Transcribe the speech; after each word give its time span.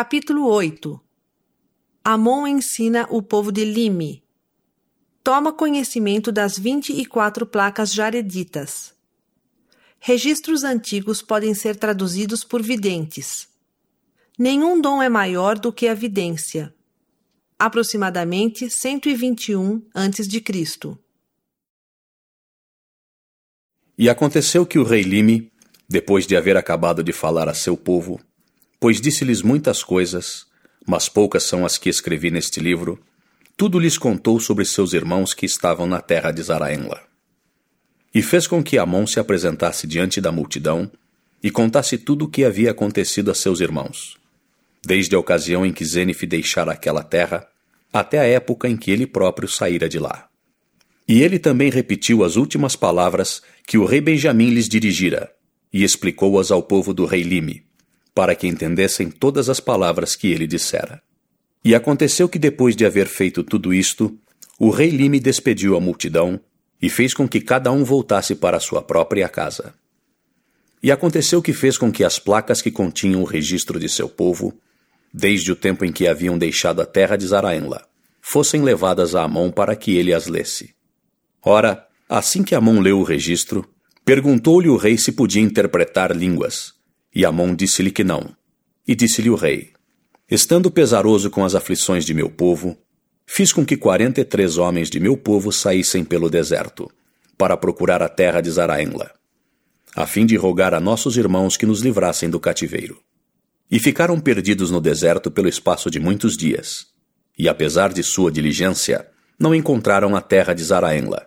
Capítulo 0.00 0.46
8 0.46 1.00
Amon 2.04 2.46
ensina 2.46 3.08
o 3.10 3.20
povo 3.20 3.50
de 3.50 3.64
Lime. 3.64 4.22
Toma 5.24 5.52
conhecimento 5.52 6.30
das 6.30 6.56
vinte 6.56 6.92
e 6.92 7.04
quatro 7.04 7.44
placas 7.44 7.92
jareditas. 7.92 8.94
Registros 9.98 10.62
antigos 10.62 11.20
podem 11.20 11.52
ser 11.52 11.74
traduzidos 11.74 12.44
por 12.44 12.62
videntes. 12.62 13.48
Nenhum 14.38 14.80
dom 14.80 15.02
é 15.02 15.08
maior 15.08 15.58
do 15.58 15.72
que 15.72 15.88
a 15.88 15.94
vidência. 15.94 16.72
Aproximadamente 17.58 18.70
121 18.70 19.82
a.C. 19.92 20.96
E 23.98 24.08
aconteceu 24.08 24.64
que 24.64 24.78
o 24.78 24.84
rei 24.84 25.02
Lime, 25.02 25.50
depois 25.88 26.24
de 26.24 26.36
haver 26.36 26.56
acabado 26.56 27.02
de 27.02 27.12
falar 27.12 27.48
a 27.48 27.52
seu 27.52 27.76
povo, 27.76 28.20
pois 28.80 29.00
disse-lhes 29.00 29.42
muitas 29.42 29.82
coisas, 29.82 30.46
mas 30.86 31.08
poucas 31.08 31.42
são 31.42 31.66
as 31.66 31.76
que 31.76 31.88
escrevi 31.88 32.30
neste 32.30 32.60
livro, 32.60 32.98
tudo 33.56 33.78
lhes 33.78 33.98
contou 33.98 34.38
sobre 34.38 34.64
seus 34.64 34.92
irmãos 34.92 35.34
que 35.34 35.44
estavam 35.44 35.86
na 35.86 36.00
terra 36.00 36.30
de 36.30 36.42
Zaraenla. 36.42 37.02
E 38.14 38.22
fez 38.22 38.46
com 38.46 38.62
que 38.62 38.78
Amon 38.78 39.06
se 39.06 39.18
apresentasse 39.20 39.86
diante 39.86 40.20
da 40.20 40.32
multidão 40.32 40.90
e 41.42 41.50
contasse 41.50 41.98
tudo 41.98 42.24
o 42.24 42.28
que 42.28 42.44
havia 42.44 42.70
acontecido 42.70 43.30
a 43.30 43.34
seus 43.34 43.60
irmãos, 43.60 44.16
desde 44.84 45.14
a 45.14 45.18
ocasião 45.18 45.66
em 45.66 45.72
que 45.72 45.84
Zênife 45.84 46.26
deixara 46.26 46.72
aquela 46.72 47.02
terra, 47.02 47.46
até 47.92 48.18
a 48.18 48.24
época 48.24 48.68
em 48.68 48.76
que 48.76 48.90
ele 48.90 49.06
próprio 49.06 49.48
saíra 49.48 49.88
de 49.88 49.98
lá. 49.98 50.28
E 51.06 51.22
ele 51.22 51.38
também 51.38 51.70
repetiu 51.70 52.22
as 52.22 52.36
últimas 52.36 52.76
palavras 52.76 53.42
que 53.66 53.76
o 53.76 53.84
rei 53.84 54.00
Benjamim 54.00 54.50
lhes 54.50 54.68
dirigira, 54.68 55.32
e 55.72 55.82
explicou-as 55.82 56.50
ao 56.50 56.62
povo 56.62 56.94
do 56.94 57.04
rei 57.04 57.22
Lime, 57.22 57.67
para 58.18 58.34
que 58.34 58.48
entendessem 58.48 59.12
todas 59.12 59.48
as 59.48 59.60
palavras 59.60 60.16
que 60.16 60.32
ele 60.32 60.44
dissera. 60.44 61.00
E 61.64 61.72
aconteceu 61.72 62.28
que 62.28 62.36
depois 62.36 62.74
de 62.74 62.84
haver 62.84 63.06
feito 63.06 63.44
tudo 63.44 63.72
isto, 63.72 64.18
o 64.58 64.70
rei 64.70 64.90
Lime 64.90 65.20
despediu 65.20 65.76
a 65.76 65.80
multidão 65.80 66.40
e 66.82 66.90
fez 66.90 67.14
com 67.14 67.28
que 67.28 67.40
cada 67.40 67.70
um 67.70 67.84
voltasse 67.84 68.34
para 68.34 68.58
sua 68.58 68.82
própria 68.82 69.28
casa. 69.28 69.72
E 70.82 70.90
aconteceu 70.90 71.40
que 71.40 71.52
fez 71.52 71.78
com 71.78 71.92
que 71.92 72.02
as 72.02 72.18
placas 72.18 72.60
que 72.60 72.72
continham 72.72 73.22
o 73.22 73.24
registro 73.24 73.78
de 73.78 73.88
seu 73.88 74.08
povo, 74.08 74.52
desde 75.14 75.52
o 75.52 75.54
tempo 75.54 75.84
em 75.84 75.92
que 75.92 76.08
haviam 76.08 76.36
deixado 76.36 76.82
a 76.82 76.86
terra 76.86 77.14
de 77.14 77.24
Zaraenla, 77.24 77.86
fossem 78.20 78.62
levadas 78.62 79.14
a 79.14 79.22
Amon 79.22 79.52
para 79.52 79.76
que 79.76 79.96
ele 79.96 80.12
as 80.12 80.26
lesse. 80.26 80.74
Ora, 81.40 81.86
assim 82.08 82.42
que 82.42 82.56
Amon 82.56 82.80
leu 82.80 82.98
o 82.98 83.04
registro, 83.04 83.64
perguntou-lhe 84.04 84.68
o 84.68 84.76
rei 84.76 84.98
se 84.98 85.12
podia 85.12 85.40
interpretar 85.40 86.10
línguas, 86.16 86.76
e 87.18 87.24
Amon 87.24 87.52
disse-lhe 87.52 87.90
que 87.90 88.04
não. 88.04 88.32
E 88.86 88.94
disse-lhe 88.94 89.28
o 89.28 89.34
rei: 89.34 89.72
Estando 90.30 90.70
pesaroso 90.70 91.28
com 91.28 91.44
as 91.44 91.56
aflições 91.56 92.04
de 92.04 92.14
meu 92.14 92.30
povo, 92.30 92.78
fiz 93.26 93.52
com 93.52 93.66
que 93.66 93.76
quarenta 93.76 94.20
e 94.20 94.24
três 94.24 94.56
homens 94.56 94.88
de 94.88 95.00
meu 95.00 95.16
povo 95.16 95.50
saíssem 95.50 96.04
pelo 96.04 96.30
deserto, 96.30 96.88
para 97.36 97.56
procurar 97.56 98.04
a 98.04 98.08
terra 98.08 98.40
de 98.40 98.48
Zaraenla, 98.52 99.10
a 99.96 100.06
fim 100.06 100.24
de 100.24 100.36
rogar 100.36 100.72
a 100.72 100.78
nossos 100.78 101.16
irmãos 101.16 101.56
que 101.56 101.66
nos 101.66 101.80
livrassem 101.80 102.30
do 102.30 102.38
cativeiro. 102.38 103.02
E 103.68 103.80
ficaram 103.80 104.20
perdidos 104.20 104.70
no 104.70 104.80
deserto 104.80 105.28
pelo 105.28 105.48
espaço 105.48 105.90
de 105.90 105.98
muitos 105.98 106.36
dias. 106.36 106.86
E 107.36 107.48
apesar 107.48 107.92
de 107.92 108.04
sua 108.04 108.30
diligência, 108.30 109.08
não 109.36 109.52
encontraram 109.52 110.14
a 110.14 110.20
terra 110.20 110.54
de 110.54 110.62
Zaraenla. 110.62 111.26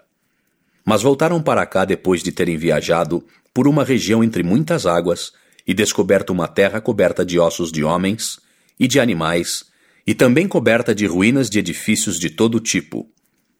Mas 0.86 1.02
voltaram 1.02 1.44
para 1.44 1.66
cá 1.66 1.84
depois 1.84 2.24
de 2.24 2.32
terem 2.32 2.56
viajado 2.56 3.26
por 3.54 3.68
uma 3.68 3.84
região 3.84 4.24
entre 4.24 4.42
muitas 4.42 4.86
águas 4.86 5.34
e 5.72 5.74
descoberto 5.74 6.32
uma 6.32 6.50
terra 6.50 6.82
coberta 6.82 7.26
de 7.26 7.40
ossos 7.40 7.72
de 7.72 7.82
homens 7.82 8.42
e 8.78 8.90
de 8.90 9.00
animais, 9.00 9.64
e 10.06 10.14
também 10.14 10.46
coberta 10.46 10.94
de 10.94 11.06
ruínas 11.06 11.50
de 11.50 11.60
edifícios 11.60 12.20
de 12.20 12.30
todo 12.30 12.60
tipo, 12.60 13.10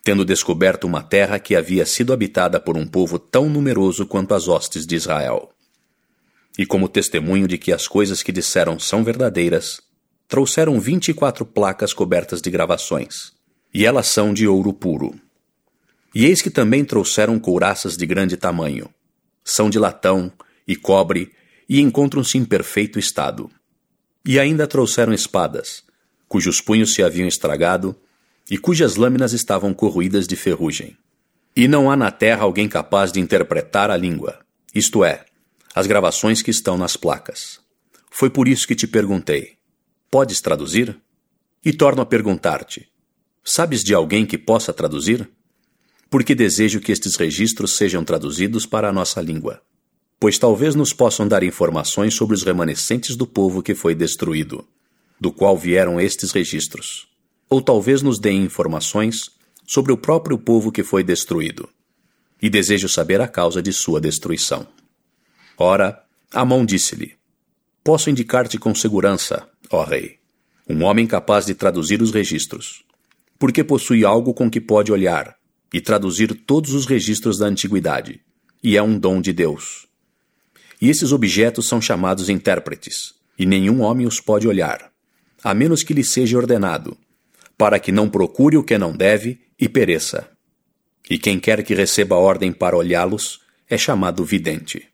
tendo 0.04 0.26
descoberto 0.26 0.84
uma 0.84 1.02
terra 1.02 1.40
que 1.40 1.56
havia 1.56 1.86
sido 1.86 2.12
habitada 2.12 2.60
por 2.60 2.76
um 2.76 2.86
povo 2.86 3.18
tão 3.18 3.50
numeroso 3.50 4.06
quanto 4.06 4.34
as 4.34 4.50
hostes 4.50 4.86
de 4.86 4.94
Israel. 4.94 5.52
E 6.60 6.66
como 6.66 6.90
testemunho 6.90 7.48
de 7.48 7.58
que 7.58 7.72
as 7.72 7.88
coisas 7.88 8.22
que 8.22 8.34
disseram 8.34 8.78
são 8.78 9.06
verdadeiras, 9.06 9.80
trouxeram 10.28 10.82
vinte 10.82 11.08
e 11.08 11.14
quatro 11.14 11.46
placas 11.46 11.94
cobertas 11.94 12.42
de 12.42 12.52
gravações, 12.52 13.32
e 13.74 13.86
elas 13.86 14.08
são 14.08 14.34
de 14.34 14.46
ouro 14.46 14.74
puro. 14.74 15.18
E 16.14 16.26
eis 16.26 16.42
que 16.42 16.50
também 16.50 16.84
trouxeram 16.84 17.40
couraças 17.40 17.96
de 17.96 18.06
grande 18.06 18.36
tamanho, 18.36 18.90
são 19.46 19.70
de 19.70 19.80
latão 19.80 20.30
e 20.68 20.76
cobre 20.76 21.32
e 21.72 21.80
encontram-se 21.80 22.38
em 22.38 22.44
perfeito 22.44 23.00
estado. 23.00 23.50
E 24.26 24.38
ainda 24.38 24.68
trouxeram 24.68 25.14
espadas, 25.14 25.86
cujos 26.28 26.60
punhos 26.60 26.94
se 26.94 27.02
haviam 27.02 27.26
estragado 27.26 27.96
e 28.50 28.58
cujas 28.58 28.98
lâminas 28.98 29.32
estavam 29.32 29.74
corroídas 29.74 30.28
de 30.28 30.36
ferrugem. 30.36 30.98
E 31.56 31.70
não 31.70 31.90
há 31.90 31.96
na 31.96 32.12
terra 32.12 32.44
alguém 32.44 32.68
capaz 32.68 33.10
de 33.10 33.22
interpretar 33.22 33.90
a 33.90 33.96
língua, 33.96 34.40
isto 34.76 35.06
é, 35.06 35.24
as 35.74 35.88
gravações 35.88 36.42
que 36.42 36.52
estão 36.52 36.78
nas 36.78 36.98
placas. 36.98 37.62
Foi 38.10 38.30
por 38.30 38.50
isso 38.50 38.68
que 38.68 38.76
te 38.76 38.86
perguntei: 38.86 39.54
podes 40.12 40.42
traduzir? 40.42 41.00
E 41.64 41.72
torno 41.72 42.02
a 42.02 42.06
perguntar-te: 42.06 42.92
sabes 43.46 43.82
de 43.82 43.94
alguém 43.94 44.26
que 44.26 44.38
possa 44.38 44.74
traduzir? 44.74 45.30
Porque 46.10 46.36
desejo 46.36 46.82
que 46.82 46.92
estes 46.92 47.16
registros 47.16 47.78
sejam 47.78 48.04
traduzidos 48.04 48.66
para 48.66 48.90
a 48.90 48.92
nossa 48.92 49.22
língua 49.22 49.62
pois 50.22 50.38
talvez 50.38 50.76
nos 50.76 50.94
possam 50.94 51.28
dar 51.28 51.42
informações 51.42 52.14
sobre 52.14 52.36
os 52.36 52.44
remanescentes 52.44 53.16
do 53.16 53.26
povo 53.26 53.64
que 53.64 53.74
foi 53.74 53.96
destruído, 53.96 54.64
do 55.20 55.32
qual 55.32 55.58
vieram 55.58 56.00
estes 56.00 56.32
registros. 56.32 57.08
Ou 57.50 57.60
talvez 57.60 58.04
nos 58.04 58.20
deem 58.20 58.44
informações 58.44 59.32
sobre 59.66 59.92
o 59.92 59.98
próprio 59.98 60.38
povo 60.38 60.72
que 60.72 60.84
foi 60.84 61.04
destruído. 61.04 61.68
E 62.40 62.52
desejo 62.52 62.88
saber 62.88 63.20
a 63.20 63.28
causa 63.28 63.64
de 63.64 63.74
sua 63.74 64.00
destruição. 64.00 64.68
Ora, 65.58 66.04
Amon 66.32 66.68
disse-lhe: 66.68 67.16
Posso 67.84 68.08
indicar-te 68.08 68.60
com 68.60 68.76
segurança, 68.76 69.50
ó 69.72 69.84
rei, 69.84 70.20
um 70.70 70.84
homem 70.84 71.08
capaz 71.08 71.48
de 71.48 71.56
traduzir 71.56 72.00
os 72.00 72.12
registros, 72.12 72.84
porque 73.40 73.64
possui 73.64 74.06
algo 74.06 74.36
com 74.36 74.52
que 74.52 74.62
pode 74.62 74.92
olhar 74.92 75.36
e 75.74 75.82
traduzir 75.82 76.44
todos 76.46 76.76
os 76.76 76.86
registros 76.86 77.40
da 77.40 77.48
antiguidade, 77.48 78.22
e 78.64 78.78
é 78.78 78.84
um 78.84 79.00
dom 79.00 79.20
de 79.20 79.34
Deus 79.34 79.90
e 80.82 80.90
esses 80.90 81.12
objetos 81.12 81.68
são 81.68 81.80
chamados 81.80 82.28
intérpretes, 82.28 83.14
e 83.38 83.46
nenhum 83.46 83.82
homem 83.82 84.08
os 84.08 84.20
pode 84.20 84.48
olhar, 84.48 84.92
a 85.44 85.54
menos 85.54 85.84
que 85.84 85.94
lhe 85.94 86.04
seja 86.04 86.38
ordenado, 86.38 86.98
para 87.58 87.80
que 87.80 87.92
não 87.92 88.10
procure 88.10 88.58
o 88.58 88.64
que 88.64 88.78
não 88.78 88.92
deve 88.92 89.40
e 89.60 89.70
pereça. 89.70 90.28
E 91.08 91.20
quem 91.20 91.40
quer 91.40 91.64
que 91.64 91.76
receba 91.76 92.16
ordem 92.16 92.52
para 92.52 92.76
olhá-los 92.76 93.42
é 93.70 93.78
chamado 93.78 94.26
vidente. 94.26 94.88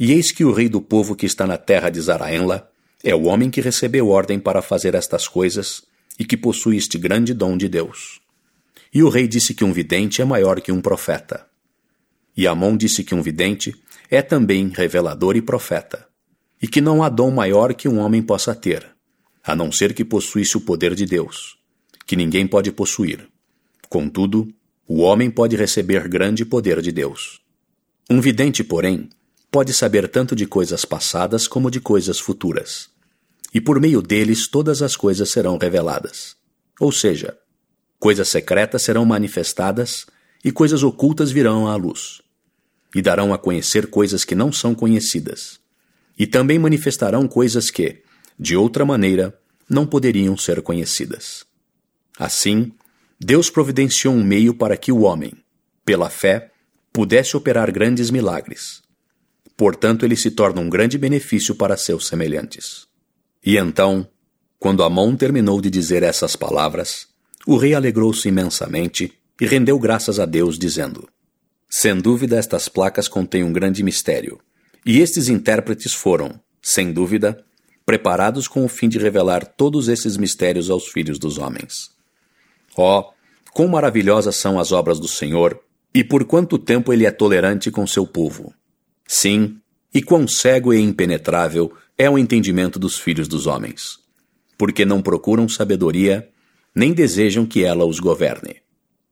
E 0.00 0.12
eis 0.12 0.32
que 0.32 0.44
o 0.44 0.52
rei 0.52 0.68
do 0.68 0.80
povo 0.80 1.14
que 1.14 1.26
está 1.26 1.46
na 1.46 1.58
terra 1.58 1.90
de 1.90 2.00
Zaraenla 2.00 2.70
é 3.02 3.14
o 3.14 3.24
homem 3.24 3.50
que 3.50 3.60
recebeu 3.60 4.08
ordem 4.08 4.40
para 4.40 4.62
fazer 4.62 4.94
estas 4.94 5.28
coisas 5.28 5.82
e 6.18 6.24
que 6.24 6.36
possui 6.36 6.76
este 6.76 6.96
grande 6.96 7.34
dom 7.34 7.56
de 7.56 7.68
Deus. 7.68 8.20
E 8.92 9.02
o 9.02 9.08
rei 9.08 9.28
disse 9.28 9.54
que 9.54 9.64
um 9.64 9.72
vidente 9.72 10.22
é 10.22 10.24
maior 10.24 10.60
que 10.60 10.72
um 10.72 10.80
profeta. 10.80 11.46
E 12.36 12.46
Amon 12.46 12.76
disse 12.76 13.04
que 13.04 13.14
um 13.14 13.22
vidente 13.22 13.74
é 14.10 14.22
também 14.22 14.68
revelador 14.68 15.36
e 15.36 15.42
profeta, 15.42 16.06
e 16.60 16.68
que 16.68 16.80
não 16.80 17.02
há 17.02 17.08
dom 17.08 17.30
maior 17.30 17.74
que 17.74 17.88
um 17.88 17.98
homem 17.98 18.22
possa 18.22 18.54
ter, 18.54 18.86
a 19.42 19.54
não 19.54 19.70
ser 19.70 19.94
que 19.94 20.04
possuísse 20.04 20.56
o 20.56 20.60
poder 20.60 20.94
de 20.94 21.06
Deus, 21.06 21.56
que 22.06 22.16
ninguém 22.16 22.46
pode 22.46 22.70
possuir. 22.70 23.28
Contudo, 23.88 24.48
o 24.86 25.00
homem 25.00 25.30
pode 25.30 25.56
receber 25.56 26.08
grande 26.08 26.44
poder 26.44 26.80
de 26.80 26.92
Deus. 26.92 27.40
Um 28.10 28.20
vidente, 28.20 28.62
porém, 28.62 29.08
pode 29.50 29.72
saber 29.72 30.08
tanto 30.08 30.36
de 30.36 30.46
coisas 30.46 30.84
passadas 30.84 31.48
como 31.48 31.70
de 31.70 31.80
coisas 31.80 32.18
futuras. 32.18 32.90
E 33.52 33.60
por 33.60 33.80
meio 33.80 34.02
deles 34.02 34.48
todas 34.48 34.82
as 34.82 34.96
coisas 34.96 35.30
serão 35.30 35.56
reveladas. 35.56 36.36
Ou 36.80 36.90
seja, 36.90 37.38
coisas 37.98 38.28
secretas 38.28 38.82
serão 38.82 39.04
manifestadas 39.04 40.06
e 40.44 40.50
coisas 40.50 40.82
ocultas 40.82 41.30
virão 41.30 41.68
à 41.68 41.76
luz 41.76 42.23
e 42.94 43.02
darão 43.02 43.34
a 43.34 43.38
conhecer 43.38 43.88
coisas 43.88 44.24
que 44.24 44.34
não 44.34 44.52
são 44.52 44.74
conhecidas. 44.74 45.58
E 46.18 46.26
também 46.26 46.58
manifestarão 46.58 47.26
coisas 47.26 47.70
que, 47.70 48.02
de 48.38 48.56
outra 48.56 48.84
maneira, 48.84 49.36
não 49.68 49.86
poderiam 49.86 50.36
ser 50.36 50.62
conhecidas. 50.62 51.44
Assim, 52.18 52.72
Deus 53.18 53.50
providenciou 53.50 54.14
um 54.14 54.22
meio 54.22 54.54
para 54.54 54.76
que 54.76 54.92
o 54.92 55.00
homem, 55.00 55.32
pela 55.84 56.08
fé, 56.08 56.50
pudesse 56.92 57.36
operar 57.36 57.72
grandes 57.72 58.10
milagres. 58.10 58.82
Portanto, 59.56 60.04
ele 60.04 60.16
se 60.16 60.30
torna 60.30 60.60
um 60.60 60.68
grande 60.68 60.98
benefício 60.98 61.54
para 61.54 61.76
seus 61.76 62.06
semelhantes. 62.06 62.86
E 63.44 63.56
então, 63.56 64.08
quando 64.58 64.82
Amon 64.82 65.16
terminou 65.16 65.60
de 65.60 65.70
dizer 65.70 66.02
essas 66.02 66.36
palavras, 66.36 67.06
o 67.46 67.56
rei 67.56 67.74
alegrou-se 67.74 68.28
imensamente 68.28 69.12
e 69.40 69.46
rendeu 69.46 69.78
graças 69.78 70.18
a 70.18 70.26
Deus, 70.26 70.58
dizendo: 70.58 71.08
sem 71.76 72.00
dúvida, 72.00 72.36
estas 72.36 72.68
placas 72.68 73.08
contêm 73.08 73.42
um 73.42 73.52
grande 73.52 73.82
mistério. 73.82 74.38
E 74.86 75.00
estes 75.00 75.28
intérpretes 75.28 75.92
foram, 75.92 76.40
sem 76.62 76.92
dúvida, 76.92 77.44
preparados 77.84 78.46
com 78.46 78.64
o 78.64 78.68
fim 78.68 78.88
de 78.88 78.96
revelar 78.96 79.44
todos 79.44 79.88
esses 79.88 80.16
mistérios 80.16 80.70
aos 80.70 80.86
filhos 80.86 81.18
dos 81.18 81.36
homens. 81.36 81.90
Ó, 82.76 83.00
oh, 83.00 83.12
quão 83.52 83.66
maravilhosas 83.66 84.36
são 84.36 84.56
as 84.60 84.70
obras 84.70 85.00
do 85.00 85.08
Senhor, 85.08 85.60
e 85.92 86.04
por 86.04 86.24
quanto 86.24 86.58
tempo 86.58 86.92
ele 86.92 87.06
é 87.06 87.10
tolerante 87.10 87.72
com 87.72 87.84
seu 87.88 88.06
povo. 88.06 88.54
Sim, 89.04 89.58
e 89.92 90.00
quão 90.00 90.28
cego 90.28 90.72
e 90.72 90.80
impenetrável 90.80 91.72
é 91.98 92.08
o 92.08 92.16
entendimento 92.16 92.78
dos 92.78 92.96
filhos 93.00 93.26
dos 93.26 93.48
homens, 93.48 93.98
porque 94.56 94.84
não 94.84 95.02
procuram 95.02 95.48
sabedoria, 95.48 96.30
nem 96.72 96.92
desejam 96.92 97.44
que 97.44 97.64
ela 97.64 97.84
os 97.84 97.98
governe. 97.98 98.62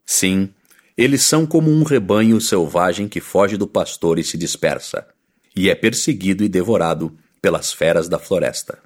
Sim, 0.06 0.50
eles 0.96 1.22
são 1.22 1.46
como 1.46 1.70
um 1.70 1.82
rebanho 1.82 2.40
selvagem 2.40 3.08
que 3.08 3.20
foge 3.20 3.56
do 3.56 3.66
pastor 3.66 4.18
e 4.18 4.24
se 4.24 4.36
dispersa, 4.36 5.06
e 5.54 5.70
é 5.70 5.74
perseguido 5.74 6.44
e 6.44 6.48
devorado 6.48 7.16
pelas 7.40 7.72
feras 7.72 8.08
da 8.08 8.18
floresta. 8.18 8.78